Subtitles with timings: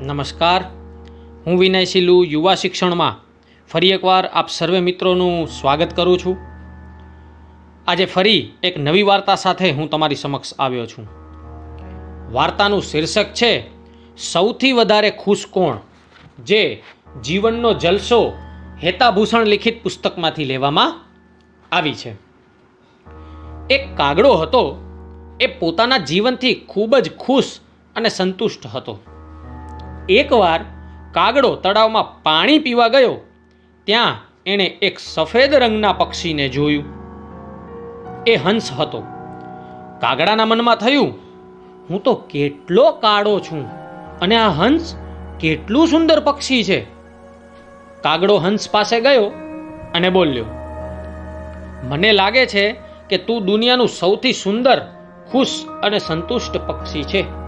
[0.00, 0.64] નમસ્કાર.
[1.46, 3.24] હું વિનય સિલુ યુવા શિક્ષણમાં.
[3.68, 6.36] ફરી એકવાર આપ સર્વે મિત્રોનું સ્વાગત કરું છું.
[7.86, 11.08] આજે ફરી એક નવી વાર્તા સાથે હું તમારી સમક્ષ આવ્યો છું.
[12.32, 13.70] વાર્તાનું શીર્ષક છે,
[14.16, 15.76] સૌથી વધારે ખુશ કોણ
[16.44, 16.82] જે
[17.24, 18.32] જીવનનો જલસો
[18.84, 21.00] હેતાભૂષણ લિખિત પુસ્તકમાંથી લેવામાં
[21.72, 22.14] આવી છે.
[23.70, 24.76] એક કાગડો હતો,
[25.40, 27.58] એ પોતાના જીવનથી ખૂબ જ ખુશ
[27.96, 28.98] અને સંતુષ્ટ હતો.
[30.08, 30.60] એકવાર
[31.12, 33.14] કાગડો તળાવમાં પાણી પીવા ગયો,
[33.84, 34.14] ત્યાં
[34.46, 36.84] એણે એક સફેદ રંગના પક્ષીને જોયું.
[38.26, 39.00] એ હંસ હતો.
[40.00, 41.14] કાગડાના મનમાં થયું,
[41.90, 43.64] હું તો કેટલો કાળો છું
[44.20, 44.96] અને આ હંસ
[45.40, 46.80] કેટલું સુંદર પક્ષી છે.
[48.02, 49.26] કાગડો હંસ પાસે ગયો
[49.94, 50.44] અને બોલ્યો,
[51.82, 52.64] મને લાગે છે
[53.10, 54.78] કે તું દુનિયાનું સૌથી સુંદર,
[55.32, 57.45] ખુશ અને સંતુષ્ટ પક્ષી છે.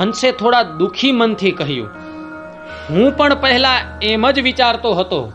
[0.00, 1.88] હંસે થોડા દુખી મનથી કહ્યું,
[2.90, 5.32] હું પણ પહેલા એમ જ વિચારતો હતો,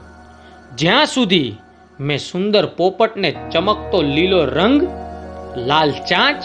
[0.78, 1.58] જ્યાં સુધી
[2.00, 4.88] મેં સુંદર પોપટને ચમકતો લીલો રંગ,
[5.58, 6.44] લાલ ચાંચ,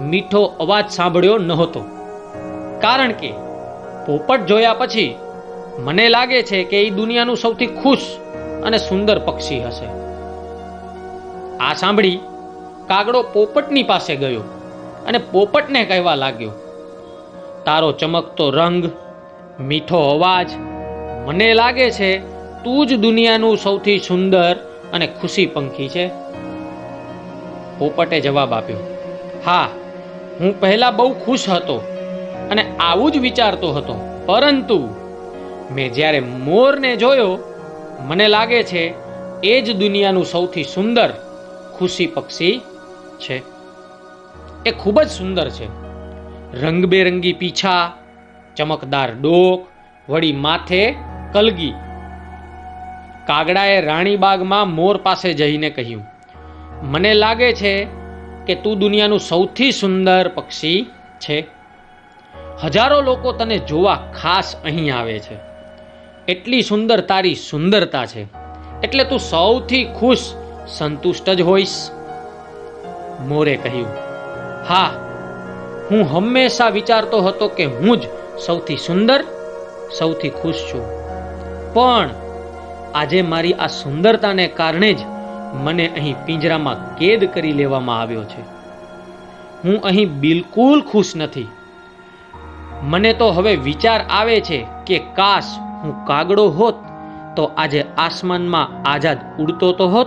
[0.00, 1.80] મીઠો અવાજ સાંભળ્યો નહોતો.
[2.80, 3.30] કારણ કે
[4.06, 5.14] પોપટ જોયા પછી
[5.78, 8.06] મને લાગે છે કે એ દુનિયાનું સૌથી ખુશ
[8.64, 9.88] અને સુંદર પક્ષી હશે.
[11.56, 12.18] આ સાંભળી
[12.86, 14.40] કાગડો પોપટની પાસે ગયો
[15.06, 16.50] અને પોપટને કહેવા લાગ્યો
[17.64, 18.90] તારો ચમકતો રંગ,
[19.60, 20.50] મીઠો અવાજ.
[21.26, 22.18] મને લાગે છે
[22.64, 24.56] તું જ દુનિયાનું સૌથી સુંદર
[24.92, 26.06] અને ખુશી પંખી છે.
[27.78, 28.76] પોપટે જવાબ આપ્યો,
[29.46, 29.68] હા,
[30.40, 31.76] હું પહેલા બહુ ખુશ હતો
[32.50, 33.94] અને આવું જ વિચારતો હતો.
[34.26, 34.88] પરંતુ
[35.72, 37.38] મેં જ્યારે મોરને જોયો,
[38.00, 38.94] મને લાગે છે
[39.42, 41.10] એ જ દુનિયાનું સૌથી સુંદર
[41.78, 42.60] ખુશી પક્ષી
[43.20, 43.42] છે.
[44.66, 45.83] એ ખૂબ જ સુંદર છે.
[46.62, 47.92] રંગબેરંગી પીછા,
[48.56, 49.68] ચમકદાર ડોક,
[50.08, 50.94] વળી માથે
[51.32, 51.72] કલગી.
[53.26, 56.02] કાગડાએ રાણીબાગમાં મોર પાસે જઈને કહ્યું,
[56.82, 57.86] મને લાગે છે
[58.46, 60.86] કે તું દુનિયાનું સૌથી સુંદર પક્ષી
[61.20, 61.46] છે.
[62.64, 65.36] હજારો લોકો તને જોવા ખાસ અહીં આવે છે.
[66.28, 68.26] એટલી સુંદર તારી સુંદરતા છે.
[68.82, 70.34] એટલે તું સૌથી ખુશ,
[70.68, 71.90] સંતુષ્ટ જ હોઈશ.
[73.20, 73.88] મોરે કહ્યું,
[74.68, 75.03] હા
[75.90, 78.02] હું હંમેશા વિચારતો હતો કે હું જ
[78.46, 79.24] સૌથી સુંદર,
[79.98, 80.84] સૌથી ખુશ છું.
[81.74, 82.10] પણ
[82.94, 84.98] આજે મારી આ સુંદરતાને કારણે જ
[85.52, 88.42] મને અહીં પિંજરામાં કેદ કરી લેવામાં આવ્યો છે.
[89.64, 91.48] હું અહીં બિલકુલ ખુશ નથી.
[92.82, 96.74] મને તો હવે વિચાર આવે છે કે કાશ હું કાગડો હોત,
[97.36, 100.06] તો આજે આસમાનમાં આઝાદ ઉડતો તો હોત.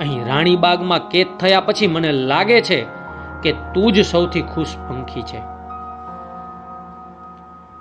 [0.00, 2.97] અહીં રાણીબાગમાં કેદ થયા પછી મને લાગે છે
[3.42, 5.38] કે તું જ સૌથી ખુશ પંખી છે.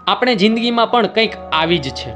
[0.07, 2.12] આપણે જિંદગીમાં પણ કંઈક આવી જ છે.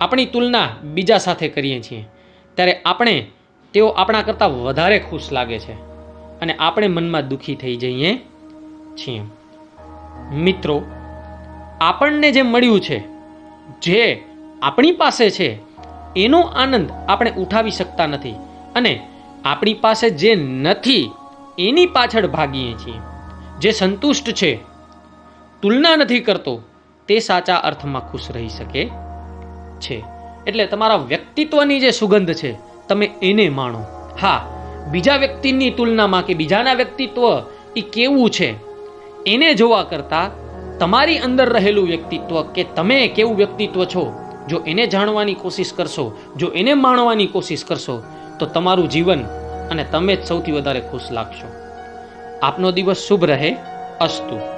[0.00, 2.08] આપણી તુલના બીજા સાથે કરીએ છીએ.
[2.54, 3.26] ત્યારે આપણે,
[3.72, 5.72] તેઓ આપણા કરતાં વધારે ખુશ લાગે છે.
[6.40, 8.18] અને આપણે મનમાં દુઃખી થઈ જઈએ
[8.94, 9.22] છીએ.
[10.34, 10.82] મિત્રો,
[11.80, 13.04] આપણને જે મળ્યું છે,
[13.82, 14.24] જે
[14.62, 15.58] આપણી પાસે છે,
[16.16, 18.34] એનો આનંદ આપણે ઉઠાવી શકતા નથી.
[18.76, 19.08] અને
[19.44, 21.10] આપણી પાસે જે નથી
[21.58, 22.94] એની પાછળ ભાગીએ છીએ.
[23.58, 24.60] જે સંતુષ્ટ છે,
[25.62, 26.60] તુલના નથી કરતો,
[27.08, 28.90] તે સાચા અર્થમાં ખુશ રહી શકે
[29.80, 30.04] છે.
[30.46, 32.56] એટલે તમારા વ્યક્તિત્વની જે સુગંધ છે,
[32.88, 33.78] તમે એને માણો.
[34.20, 34.46] હા,
[34.90, 37.22] બીજા વ્યક્તિની તુલનામાં કે બીજાના વ્યક્તિત્વ
[37.76, 38.54] એ કેવું છે,
[39.26, 40.30] એને જોવા કરતાં
[40.78, 44.12] તમારી અંદર રહેલું વ્યક્તિત્વ કે તમે કેવું વ્યક્તિત્વ છો,
[44.48, 48.02] જો એને જાણવાની કોશિશ કરશો, જો એને માણવાની કોશિશ કરશો,
[48.38, 49.24] તો તમારું જીવન
[49.70, 51.52] અને તમે જ સૌથી વધારે ખુશ લાગશો.
[52.42, 53.56] આપનો દિવસ શુભ રહે.
[54.00, 54.57] અસ્તુ.